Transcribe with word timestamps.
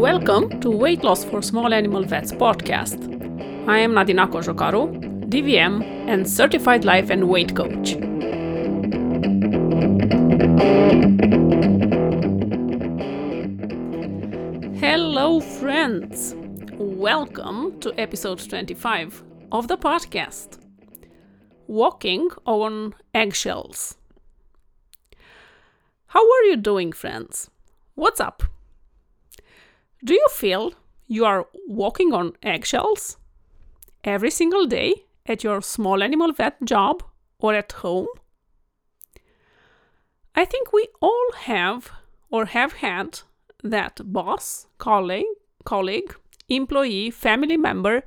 Welcome 0.00 0.60
to 0.60 0.70
Weight 0.70 1.04
Loss 1.04 1.26
for 1.26 1.42
Small 1.42 1.74
Animal 1.74 2.04
Vets 2.04 2.32
podcast. 2.32 2.98
I 3.68 3.80
am 3.80 3.92
Nadina 3.92 4.26
Cojocaru, 4.30 5.28
DVM 5.28 5.82
and 6.08 6.26
certified 6.26 6.86
life 6.86 7.10
and 7.10 7.28
weight 7.28 7.54
coach. 7.54 7.90
Hello, 14.80 15.40
friends! 15.40 16.34
Welcome 16.78 17.78
to 17.80 17.92
episode 18.00 18.38
25 18.48 19.22
of 19.52 19.68
the 19.68 19.76
podcast 19.76 20.60
Walking 21.66 22.30
on 22.46 22.94
Eggshells. 23.12 23.98
How 26.06 26.20
are 26.20 26.44
you 26.44 26.56
doing, 26.56 26.90
friends? 26.90 27.50
What's 27.96 28.18
up? 28.18 28.44
Do 30.02 30.14
you 30.14 30.26
feel 30.30 30.72
you 31.06 31.26
are 31.26 31.46
walking 31.66 32.14
on 32.14 32.32
eggshells 32.42 33.18
every 34.02 34.30
single 34.30 34.66
day 34.66 35.04
at 35.26 35.44
your 35.44 35.60
small 35.60 36.02
animal 36.02 36.32
vet 36.32 36.64
job 36.64 37.02
or 37.38 37.54
at 37.54 37.72
home? 37.72 38.06
I 40.34 40.46
think 40.46 40.72
we 40.72 40.88
all 41.02 41.32
have 41.36 41.90
or 42.30 42.46
have 42.46 42.74
had 42.74 43.20
that 43.62 44.00
boss, 44.04 44.66
colleague, 44.78 45.26
colleague, 45.64 46.14
employee, 46.48 47.10
family 47.10 47.58
member 47.58 48.02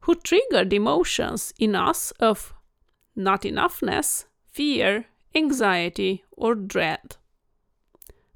who 0.00 0.14
triggered 0.14 0.72
emotions 0.72 1.52
in 1.58 1.74
us 1.74 2.12
of 2.20 2.54
not 3.16 3.42
enoughness, 3.42 4.26
fear, 4.46 5.06
anxiety, 5.34 6.24
or 6.30 6.54
dread 6.54 7.16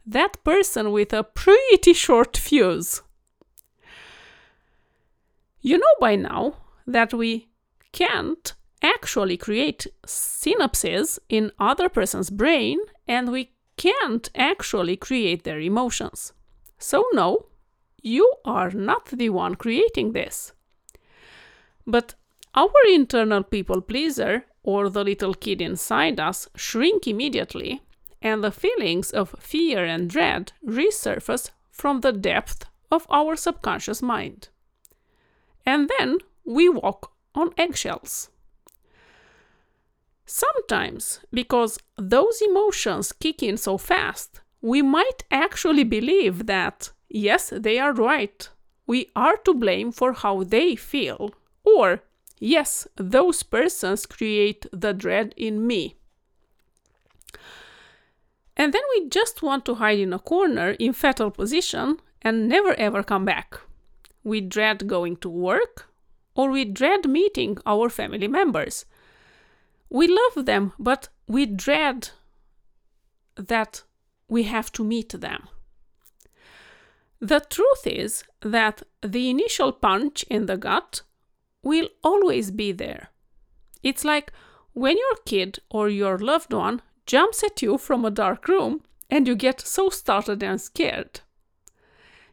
that 0.06 0.42
person 0.44 0.92
with 0.92 1.12
a 1.12 1.22
pretty 1.22 1.92
short 1.92 2.36
fuse. 2.36 3.02
You 5.60 5.78
know 5.78 5.94
by 6.00 6.16
now 6.16 6.56
that 6.86 7.14
we 7.14 7.48
can't 7.92 8.54
actually 8.82 9.36
create 9.36 9.86
synapses 10.06 11.18
in 11.28 11.52
other 11.58 11.88
person's 11.88 12.30
brain 12.30 12.80
and 13.06 13.30
we 13.30 13.52
can't 13.76 14.28
actually 14.34 14.96
create 14.96 15.44
their 15.44 15.60
emotions. 15.60 16.32
So 16.78 17.06
no, 17.12 17.46
you 18.02 18.34
are 18.44 18.70
not 18.70 19.06
the 19.06 19.30
one 19.30 19.54
creating 19.54 20.12
this. 20.12 20.52
But 21.86 22.14
our 22.54 22.70
internal 22.88 23.44
people 23.44 23.80
pleaser 23.80 24.44
or 24.64 24.88
the 24.90 25.04
little 25.04 25.34
kid 25.34 25.60
inside 25.60 26.18
us 26.20 26.48
shrink 26.56 27.06
immediately 27.06 27.82
and 28.22 28.42
the 28.42 28.52
feelings 28.52 29.10
of 29.10 29.34
fear 29.38 29.84
and 29.84 30.08
dread 30.08 30.52
resurface 30.64 31.50
from 31.70 32.00
the 32.00 32.12
depth 32.12 32.64
of 32.90 33.06
our 33.10 33.36
subconscious 33.36 34.00
mind. 34.00 34.48
And 35.66 35.90
then 35.98 36.18
we 36.44 36.68
walk 36.68 37.12
on 37.34 37.50
eggshells. 37.56 38.28
Sometimes, 40.24 41.20
because 41.32 41.78
those 41.98 42.40
emotions 42.40 43.12
kick 43.12 43.42
in 43.42 43.56
so 43.56 43.76
fast, 43.76 44.40
we 44.60 44.80
might 44.80 45.24
actually 45.30 45.84
believe 45.84 46.46
that, 46.46 46.90
yes, 47.08 47.52
they 47.54 47.78
are 47.78 47.92
right, 47.92 48.48
we 48.86 49.10
are 49.16 49.36
to 49.38 49.54
blame 49.54 49.90
for 49.92 50.12
how 50.12 50.44
they 50.44 50.76
feel, 50.76 51.34
or, 51.64 52.02
yes, 52.38 52.86
those 52.96 53.42
persons 53.42 54.06
create 54.06 54.66
the 54.72 54.92
dread 54.92 55.34
in 55.36 55.66
me. 55.66 55.96
And 58.62 58.72
then 58.72 58.82
we 58.94 59.08
just 59.08 59.42
want 59.42 59.64
to 59.64 59.74
hide 59.74 59.98
in 59.98 60.12
a 60.12 60.20
corner 60.20 60.76
in 60.78 60.92
fetal 60.92 61.32
position 61.32 61.96
and 62.22 62.48
never 62.48 62.74
ever 62.74 63.02
come 63.02 63.24
back. 63.24 63.58
We 64.22 64.40
dread 64.40 64.86
going 64.86 65.16
to 65.16 65.28
work 65.28 65.88
or 66.36 66.48
we 66.48 66.64
dread 66.64 67.08
meeting 67.08 67.58
our 67.66 67.88
family 67.88 68.28
members. 68.28 68.84
We 69.90 70.06
love 70.06 70.46
them, 70.46 70.74
but 70.78 71.08
we 71.26 71.44
dread 71.44 72.10
that 73.34 73.82
we 74.28 74.44
have 74.44 74.70
to 74.74 74.84
meet 74.84 75.08
them. 75.08 75.48
The 77.18 77.40
truth 77.40 77.84
is 77.84 78.22
that 78.42 78.84
the 79.02 79.28
initial 79.28 79.72
punch 79.72 80.22
in 80.30 80.46
the 80.46 80.56
gut 80.56 81.02
will 81.64 81.88
always 82.04 82.52
be 82.52 82.70
there. 82.70 83.08
It's 83.82 84.04
like 84.04 84.32
when 84.72 84.96
your 84.96 85.16
kid 85.26 85.58
or 85.68 85.88
your 85.88 86.16
loved 86.16 86.52
one 86.52 86.80
jumps 87.06 87.42
at 87.42 87.62
you 87.62 87.78
from 87.78 88.04
a 88.04 88.10
dark 88.10 88.48
room 88.48 88.82
and 89.10 89.26
you 89.28 89.34
get 89.34 89.60
so 89.60 89.90
startled 89.90 90.42
and 90.42 90.60
scared. 90.60 91.20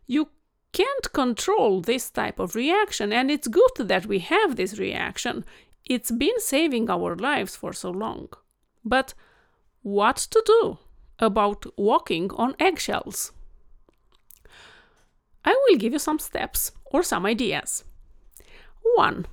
You 0.08 0.30
can't 0.72 1.12
control 1.14 1.82
this 1.82 2.10
type 2.10 2.40
of 2.40 2.56
reaction, 2.56 3.12
and 3.12 3.30
it's 3.30 3.48
good 3.48 3.72
that 3.80 4.06
we 4.06 4.20
have 4.20 4.56
this 4.56 4.80
reaction. 4.80 5.44
It's 5.86 6.12
been 6.12 6.40
saving 6.40 6.90
our 6.90 7.16
lives 7.16 7.56
for 7.56 7.74
so 7.74 7.90
long. 7.90 8.30
But 8.86 9.14
what 9.82 10.18
to 10.18 10.44
do 10.46 10.78
about 11.18 11.66
walking 11.78 12.32
on 12.32 12.56
eggshells? 12.60 13.32
I 15.44 15.52
will 15.52 15.78
give 15.78 15.94
you 15.94 16.00
some 16.00 16.20
steps 16.20 16.72
or 16.86 17.04
some 17.04 17.26
ideas. 17.26 17.84
1. 18.96 19.26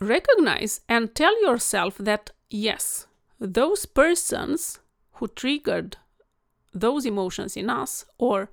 Recognize 0.00 0.80
and 0.88 1.14
tell 1.14 1.40
yourself 1.42 1.96
that 1.98 2.30
yes, 2.50 3.06
those 3.42 3.86
persons 3.86 4.78
who 5.14 5.26
triggered 5.26 5.96
those 6.72 7.04
emotions 7.04 7.56
in 7.56 7.68
us 7.68 8.04
or 8.16 8.50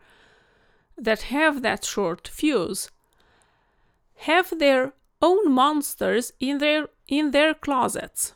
that 0.97 1.21
have 1.23 1.61
that 1.61 1.85
short 1.85 2.27
fuse 2.27 2.89
have 4.15 4.57
their 4.57 4.93
own 5.21 5.51
monsters 5.51 6.33
in 6.39 6.57
their 6.57 6.87
in 7.07 7.31
their 7.31 7.53
closets. 7.53 8.33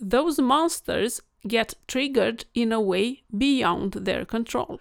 Those 0.00 0.38
monsters 0.38 1.20
get 1.46 1.74
triggered 1.88 2.44
in 2.54 2.72
a 2.72 2.80
way 2.80 3.22
beyond 3.36 3.92
their 3.92 4.24
control. 4.24 4.80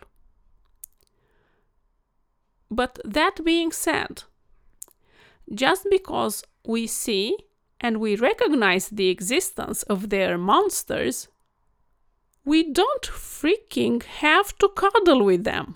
But 2.70 3.00
that 3.04 3.44
being 3.44 3.72
said 3.72 4.24
just 5.54 5.88
because 5.90 6.44
we 6.64 6.86
see 6.86 7.36
and 7.80 8.00
we 8.00 8.16
recognize 8.16 8.90
the 8.90 9.10
existence 9.10 9.84
of 9.84 10.10
their 10.10 10.38
monsters, 10.38 11.28
we 12.46 12.72
don't 12.72 13.04
freaking 13.04 14.04
have 14.04 14.58
to 14.58 14.70
cuddle 14.70 15.24
with 15.24 15.44
them. 15.44 15.76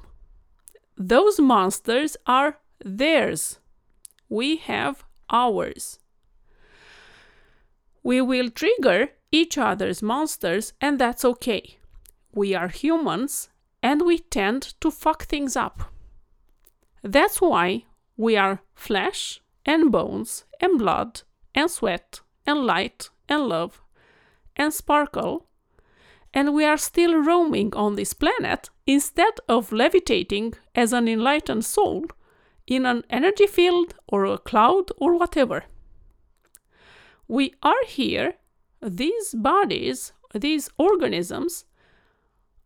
Those 0.98 1.40
monsters 1.40 2.18
are 2.26 2.58
theirs. 2.84 3.60
We 4.30 4.58
have 4.58 5.04
ours. 5.30 6.00
We 8.04 8.22
will 8.22 8.50
trigger 8.50 9.10
each 9.32 9.58
other's 9.58 10.02
monsters, 10.02 10.74
and 10.82 11.00
that's 11.00 11.24
okay. 11.26 11.78
We 12.34 12.54
are 12.54 12.68
humans 12.68 13.50
and 13.82 14.02
we 14.04 14.20
tend 14.20 14.74
to 14.82 14.90
fuck 14.90 15.26
things 15.26 15.56
up. 15.56 15.92
That's 17.04 17.42
why 17.42 17.86
we 18.16 18.38
are 18.38 18.62
flesh 18.74 19.42
and 19.66 19.92
bones 19.92 20.46
and 20.60 20.80
blood 20.80 21.22
and 21.56 21.70
sweat 21.70 22.22
and 22.46 22.66
light 22.66 23.10
and 23.30 23.48
love 23.48 23.82
and 24.56 24.74
sparkle, 24.74 25.48
and 26.34 26.54
we 26.54 26.66
are 26.66 26.78
still 26.78 27.16
roaming 27.16 27.76
on 27.76 27.96
this 27.96 28.14
planet 28.14 28.70
instead 28.86 29.34
of 29.48 29.72
levitating 29.72 30.54
as 30.76 30.94
an 30.94 31.08
enlightened 31.08 31.66
soul 31.66 32.06
in 32.66 32.86
an 32.86 33.04
energy 33.10 33.48
field 33.48 33.94
or 34.08 34.26
a 34.26 34.38
cloud 34.38 34.92
or 34.98 35.18
whatever. 35.18 35.66
We 37.28 37.54
are 37.62 37.86
here, 37.86 38.36
these 38.82 39.34
bodies, 39.34 40.14
these 40.34 40.70
organisms, 40.78 41.66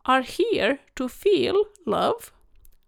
are 0.04 0.22
here 0.22 0.80
to 0.96 1.08
feel 1.08 1.64
love, 1.84 2.32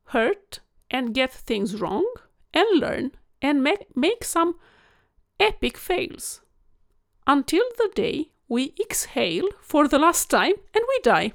hurt, 0.07 0.61
and 0.91 1.15
get 1.15 1.33
things 1.33 1.81
wrong, 1.81 2.07
and 2.53 2.67
learn 2.81 3.13
and 3.43 3.63
make, 3.63 3.97
make 3.97 4.25
some 4.25 4.57
epic 5.41 5.77
fails. 5.77 6.43
Until 7.27 7.65
the 7.79 7.91
day 7.95 8.31
we 8.49 8.75
exhale 8.79 9.49
for 9.61 9.89
the 9.89 9.99
last 9.99 10.29
time 10.31 10.55
and 10.75 10.85
we 10.89 11.01
die. 11.03 11.33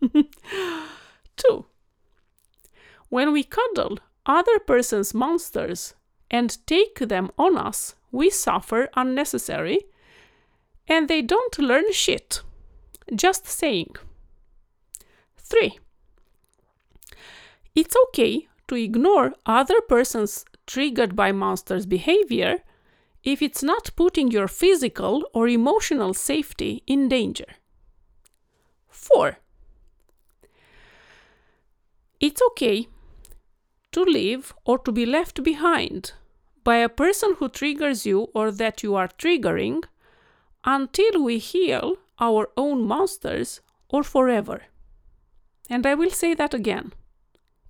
2. 1.36 1.66
When 3.08 3.32
we 3.32 3.42
cuddle 3.42 3.98
other 4.24 4.58
person's 4.58 5.12
monsters 5.12 5.94
and 6.30 6.64
take 6.66 6.98
them 6.98 7.30
on 7.36 7.56
us, 7.56 7.94
we 8.10 8.30
suffer 8.30 8.88
unnecessary 8.94 9.80
and 10.88 11.08
they 11.08 11.22
don't 11.22 11.58
learn 11.58 11.92
shit. 11.92 12.42
Just 13.14 13.46
saying. 13.46 13.96
3. 15.38 15.78
It's 17.74 17.96
okay 18.08 18.48
to 18.68 18.74
ignore 18.74 19.34
other 19.46 19.80
person's 19.80 20.44
triggered 20.66 21.16
by 21.16 21.32
monsters 21.32 21.86
behavior 21.86 22.58
if 23.24 23.40
it's 23.40 23.62
not 23.62 23.90
putting 23.96 24.30
your 24.30 24.48
physical 24.48 25.22
or 25.32 25.48
emotional 25.48 26.14
safety 26.14 26.82
in 26.86 27.08
danger. 27.08 27.46
4. 28.88 29.38
It's 32.20 32.42
okay 32.50 32.88
to 33.92 34.02
leave 34.02 34.52
or 34.64 34.78
to 34.78 34.92
be 34.92 35.06
left 35.06 35.42
behind 35.42 36.12
by 36.64 36.76
a 36.76 36.88
person 36.88 37.34
who 37.38 37.48
triggers 37.48 38.06
you 38.06 38.28
or 38.34 38.50
that 38.50 38.82
you 38.82 38.94
are 38.94 39.08
triggering 39.08 39.82
until 40.64 41.22
we 41.22 41.38
heal 41.38 41.96
our 42.20 42.48
own 42.56 42.86
monsters 42.86 43.60
or 43.88 44.02
forever. 44.02 44.62
And 45.68 45.86
I 45.86 45.94
will 45.94 46.10
say 46.10 46.34
that 46.34 46.54
again. 46.54 46.92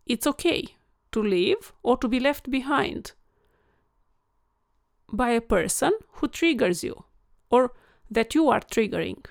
It's 0.07 0.27
okay 0.27 0.77
to 1.13 1.23
leave 1.23 1.73
or 1.83 1.97
to 1.99 2.09
be 2.09 2.21
left 2.21 2.51
behind 2.51 3.13
by 5.13 5.31
a 5.31 5.41
person 5.41 5.93
who 6.15 6.29
triggers 6.29 6.83
you 6.83 7.05
or 7.51 7.73
that 8.11 8.35
you 8.35 8.49
are 8.49 8.61
triggering. 8.61 9.25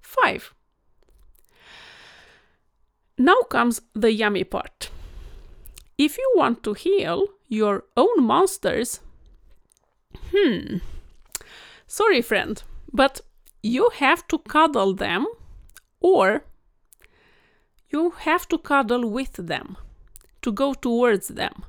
5. 0.00 0.54
Now 3.18 3.40
comes 3.50 3.80
the 3.94 4.12
yummy 4.12 4.44
part. 4.44 4.90
If 5.96 6.16
you 6.16 6.32
want 6.36 6.62
to 6.62 6.74
heal 6.74 7.26
your 7.48 7.84
own 7.96 8.22
monsters, 8.22 9.00
hmm, 10.32 10.76
sorry, 11.86 12.22
friend, 12.22 12.62
but 12.92 13.20
you 13.62 13.90
have 13.94 14.26
to 14.28 14.38
cuddle 14.38 14.94
them 14.94 15.26
or 16.00 16.44
you 17.90 18.10
have 18.10 18.46
to 18.48 18.58
cuddle 18.58 19.08
with 19.10 19.32
them, 19.32 19.76
to 20.42 20.52
go 20.52 20.74
towards 20.74 21.28
them, 21.28 21.64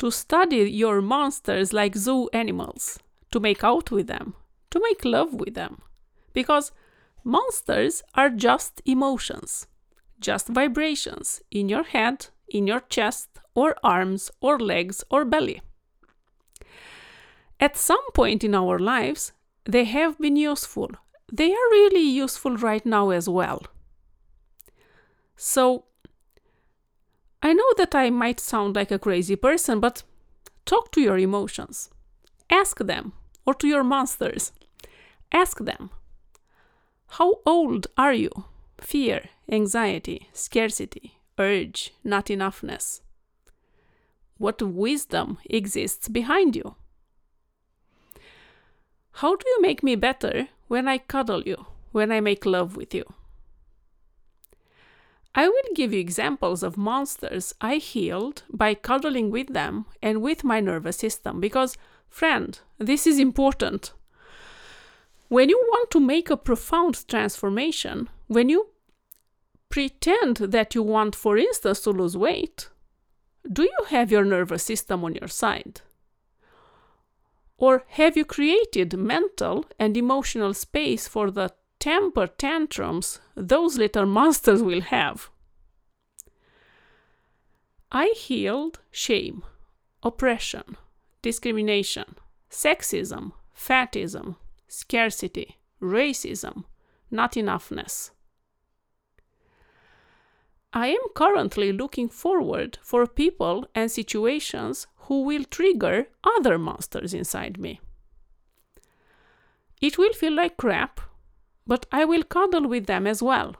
to 0.00 0.10
study 0.10 0.70
your 0.70 1.02
monsters 1.02 1.74
like 1.74 1.94
zoo 1.94 2.28
animals, 2.32 2.98
to 3.30 3.38
make 3.38 3.62
out 3.62 3.90
with 3.90 4.06
them, 4.06 4.34
to 4.70 4.80
make 4.82 5.04
love 5.04 5.34
with 5.34 5.54
them. 5.54 5.82
Because 6.32 6.72
monsters 7.22 8.02
are 8.14 8.30
just 8.30 8.80
emotions, 8.86 9.66
just 10.18 10.48
vibrations 10.48 11.42
in 11.50 11.68
your 11.68 11.84
head, 11.84 12.28
in 12.48 12.66
your 12.66 12.80
chest, 12.80 13.28
or 13.54 13.76
arms, 13.84 14.30
or 14.40 14.58
legs, 14.58 15.04
or 15.10 15.26
belly. 15.26 15.60
At 17.60 17.76
some 17.76 18.10
point 18.14 18.42
in 18.42 18.54
our 18.54 18.78
lives, 18.78 19.32
they 19.64 19.84
have 19.84 20.18
been 20.18 20.36
useful. 20.36 20.88
They 21.30 21.52
are 21.52 21.70
really 21.70 22.08
useful 22.08 22.56
right 22.56 22.86
now 22.86 23.10
as 23.10 23.28
well. 23.28 23.62
So, 25.36 25.84
I 27.42 27.52
know 27.52 27.72
that 27.76 27.94
I 27.94 28.10
might 28.10 28.38
sound 28.40 28.76
like 28.76 28.90
a 28.90 28.98
crazy 28.98 29.36
person, 29.36 29.80
but 29.80 30.02
talk 30.66 30.92
to 30.92 31.00
your 31.00 31.18
emotions. 31.18 31.90
Ask 32.50 32.78
them, 32.78 33.12
or 33.46 33.54
to 33.54 33.66
your 33.66 33.84
monsters. 33.84 34.52
Ask 35.32 35.58
them, 35.58 35.90
how 37.14 37.40
old 37.44 37.88
are 37.96 38.12
you? 38.12 38.30
Fear, 38.80 39.30
anxiety, 39.50 40.28
scarcity, 40.32 41.18
urge, 41.38 41.92
not 42.04 42.26
enoughness. 42.26 43.00
What 44.38 44.62
wisdom 44.62 45.38
exists 45.44 46.08
behind 46.08 46.56
you? 46.56 46.76
How 49.14 49.34
do 49.34 49.44
you 49.48 49.60
make 49.60 49.82
me 49.82 49.96
better 49.96 50.48
when 50.68 50.86
I 50.86 50.98
cuddle 50.98 51.42
you, 51.42 51.66
when 51.92 52.12
I 52.12 52.20
make 52.20 52.46
love 52.46 52.76
with 52.76 52.94
you? 52.94 53.04
I 55.34 55.48
will 55.48 55.74
give 55.74 55.92
you 55.92 56.00
examples 56.00 56.62
of 56.62 56.76
monsters 56.76 57.54
I 57.60 57.76
healed 57.76 58.42
by 58.50 58.74
cuddling 58.74 59.30
with 59.30 59.52
them 59.52 59.86
and 60.02 60.22
with 60.22 60.42
my 60.42 60.60
nervous 60.60 60.96
system 60.96 61.40
because, 61.40 61.76
friend, 62.08 62.58
this 62.78 63.06
is 63.06 63.18
important. 63.18 63.92
When 65.28 65.48
you 65.48 65.58
want 65.68 65.90
to 65.92 66.00
make 66.00 66.30
a 66.30 66.36
profound 66.36 67.06
transformation, 67.06 68.08
when 68.26 68.48
you 68.48 68.70
pretend 69.68 70.38
that 70.38 70.74
you 70.74 70.82
want, 70.82 71.14
for 71.14 71.38
instance, 71.38 71.80
to 71.82 71.90
lose 71.90 72.16
weight, 72.16 72.68
do 73.50 73.62
you 73.62 73.84
have 73.88 74.10
your 74.10 74.24
nervous 74.24 74.64
system 74.64 75.04
on 75.04 75.14
your 75.14 75.28
side? 75.28 75.80
Or 77.56 77.84
have 77.88 78.16
you 78.16 78.24
created 78.24 78.98
mental 78.98 79.66
and 79.78 79.96
emotional 79.96 80.54
space 80.54 81.06
for 81.06 81.30
the 81.30 81.52
temper 81.80 82.28
tantrums 82.28 83.20
those 83.34 83.76
little 83.76 84.06
monsters 84.06 84.62
will 84.62 84.82
have? 84.82 85.30
I 87.90 88.14
healed 88.16 88.78
shame, 88.92 89.42
oppression, 90.02 90.76
discrimination, 91.22 92.14
sexism, 92.48 93.32
fatism, 93.52 94.36
scarcity, 94.68 95.58
racism, 95.82 96.64
not 97.10 97.32
enoughness. 97.32 98.10
I 100.72 100.88
am 100.88 101.02
currently 101.16 101.72
looking 101.72 102.08
forward 102.08 102.78
for 102.82 103.04
people 103.06 103.66
and 103.74 103.90
situations 103.90 104.86
who 105.08 105.22
will 105.22 105.42
trigger 105.42 106.06
other 106.22 106.58
monsters 106.58 107.12
inside 107.12 107.58
me. 107.58 107.80
It 109.80 109.98
will 109.98 110.12
feel 110.12 110.34
like 110.34 110.56
crap, 110.56 110.99
but 111.66 111.86
I 111.92 112.04
will 112.04 112.22
cuddle 112.22 112.68
with 112.68 112.86
them 112.86 113.06
as 113.06 113.22
well. 113.22 113.56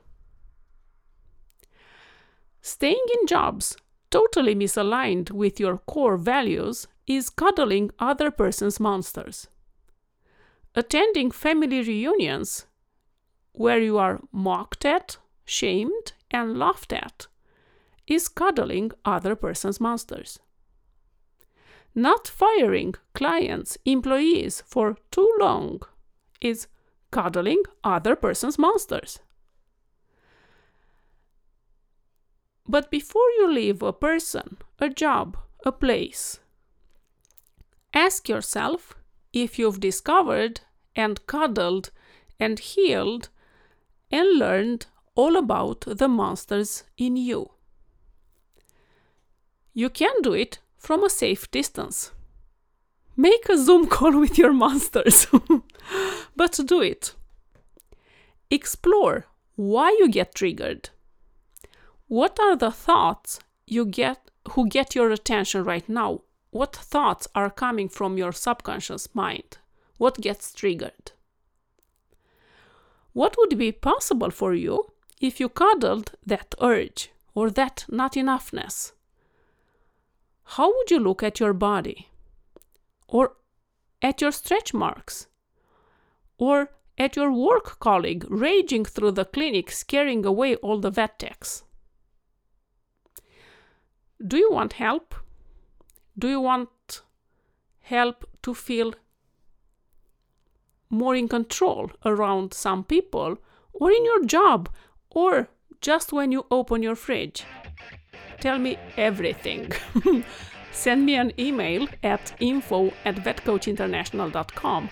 Staying 2.61 3.05
in 3.19 3.27
jobs 3.27 3.75
totally 4.11 4.53
misaligned 4.53 5.31
with 5.31 5.59
your 5.59 5.77
core 5.77 6.17
values 6.17 6.87
is 7.07 7.29
cuddling 7.29 7.89
other 7.99 8.29
person's 8.29 8.79
monsters. 8.79 9.47
Attending 10.75 11.31
family 11.31 11.81
reunions 11.81 12.67
where 13.53 13.79
you 13.79 13.97
are 13.97 14.21
mocked 14.31 14.85
at, 14.85 15.17
shamed, 15.45 16.13
and 16.29 16.57
laughed 16.57 16.93
at 16.93 17.27
is 18.07 18.27
cuddling 18.27 18.91
other 19.03 19.35
person's 19.35 19.79
monsters. 19.79 20.39
Not 21.93 22.27
firing 22.27 22.95
clients, 23.13 23.77
employees 23.85 24.63
for 24.65 24.97
too 25.11 25.29
long 25.39 25.81
is 26.39 26.67
cuddling 27.11 27.63
other 27.83 28.15
person's 28.15 28.57
monsters. 28.57 29.19
But 32.67 32.89
before 32.89 33.29
you 33.37 33.51
leave 33.51 33.81
a 33.81 33.93
person, 33.93 34.57
a 34.79 34.89
job, 34.89 35.37
a 35.65 35.71
place, 35.71 36.39
ask 37.93 38.29
yourself 38.29 38.95
if 39.33 39.59
you've 39.59 39.79
discovered 39.79 40.61
and 40.95 41.25
cuddled 41.27 41.91
and 42.39 42.59
healed 42.59 43.29
and 44.09 44.39
learned 44.39 44.85
all 45.15 45.35
about 45.35 45.81
the 45.81 46.07
monsters 46.07 46.83
in 46.97 47.15
you. 47.15 47.51
You 49.73 49.89
can 49.89 50.21
do 50.21 50.33
it 50.33 50.59
from 50.77 51.03
a 51.03 51.09
safe 51.09 51.49
distance. 51.51 52.11
Make 53.17 53.49
a 53.49 53.57
Zoom 53.57 53.87
call 53.87 54.19
with 54.19 54.37
your 54.37 54.53
monsters, 54.53 55.27
but 56.35 56.59
do 56.65 56.81
it. 56.81 57.13
Explore 58.49 59.25
why 59.55 59.89
you 59.99 60.09
get 60.09 60.35
triggered. 60.35 60.89
What 62.07 62.39
are 62.39 62.55
the 62.55 62.71
thoughts 62.71 63.39
you 63.67 63.85
get 63.85 64.31
who 64.51 64.67
get 64.67 64.95
your 64.95 65.11
attention 65.11 65.63
right 65.63 65.87
now? 65.87 66.21
What 66.49 66.75
thoughts 66.75 67.27
are 67.33 67.49
coming 67.49 67.87
from 67.87 68.17
your 68.17 68.31
subconscious 68.31 69.13
mind? 69.13 69.57
What 69.97 70.19
gets 70.19 70.53
triggered? 70.53 71.11
What 73.13 73.35
would 73.37 73.57
be 73.57 73.71
possible 73.71 74.31
for 74.31 74.53
you 74.53 74.91
if 75.19 75.39
you 75.39 75.49
cuddled 75.49 76.13
that 76.25 76.55
urge 76.61 77.11
or 77.33 77.49
that 77.51 77.85
not 77.87 78.13
enoughness? 78.13 78.93
How 80.43 80.75
would 80.75 80.91
you 80.91 80.99
look 80.99 81.23
at 81.23 81.39
your 81.39 81.53
body? 81.53 82.09
Or 83.11 83.35
at 84.01 84.21
your 84.21 84.31
stretch 84.31 84.73
marks? 84.73 85.27
Or 86.37 86.71
at 86.97 87.15
your 87.15 87.31
work 87.31 87.79
colleague 87.79 88.25
raging 88.29 88.85
through 88.85 89.11
the 89.11 89.25
clinic, 89.25 89.69
scaring 89.69 90.25
away 90.25 90.55
all 90.55 90.79
the 90.79 90.89
vet 90.89 91.19
techs? 91.19 91.63
Do 94.25 94.37
you 94.37 94.51
want 94.51 94.73
help? 94.73 95.13
Do 96.17 96.27
you 96.27 96.39
want 96.39 97.01
help 97.81 98.25
to 98.43 98.53
feel 98.53 98.93
more 100.89 101.15
in 101.15 101.27
control 101.27 101.91
around 102.05 102.53
some 102.53 102.83
people 102.83 103.37
or 103.73 103.91
in 103.91 104.05
your 104.05 104.25
job 104.25 104.69
or 105.09 105.49
just 105.81 106.13
when 106.13 106.31
you 106.31 106.45
open 106.51 106.83
your 106.83 106.95
fridge. 106.95 107.43
Tell 108.39 108.59
me 108.59 108.77
everything. 108.97 109.71
Send 110.71 111.05
me 111.05 111.15
an 111.15 111.31
email 111.39 111.87
at 112.03 112.33
info 112.39 112.93
at 113.05 113.15
vetcoachinternational.com 113.15 114.89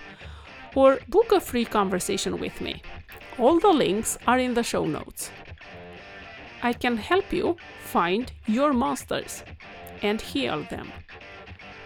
or 0.75 1.00
book 1.07 1.31
a 1.31 1.39
free 1.39 1.65
conversation 1.65 2.39
with 2.39 2.62
me. 2.62 2.81
All 3.38 3.59
the 3.59 3.71
links 3.71 4.17
are 4.27 4.38
in 4.38 4.53
the 4.53 4.63
show 4.63 4.86
notes. 4.86 5.31
I 6.62 6.74
can 6.74 6.98
help 6.98 7.31
you 7.31 7.55
find 7.79 8.31
your 8.45 8.74
monsters 8.74 9.43
and 10.01 10.19
heal 10.19 10.63
them 10.63 10.91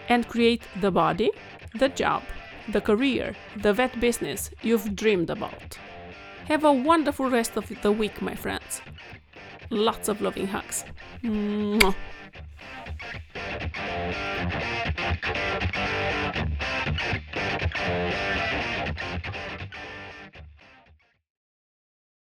and 0.09 0.27
create 0.27 0.63
the 0.81 0.91
body, 0.91 1.31
the 1.75 1.89
job, 1.89 2.23
the 2.69 2.81
career, 2.81 3.35
the 3.57 3.73
vet 3.73 3.99
business 3.99 4.49
you've 4.61 4.95
dreamed 4.95 5.29
about. 5.29 5.77
Have 6.47 6.63
a 6.63 6.73
wonderful 6.73 7.29
rest 7.29 7.55
of 7.55 7.71
the 7.81 7.91
week, 7.91 8.21
my 8.21 8.35
friends. 8.35 8.81
Lots 9.69 10.09
of 10.09 10.21
loving 10.21 10.47
hugs. 10.47 10.83
Mwah. 11.23 11.95
Thank 13.93 14.15
you. 19.35 19.52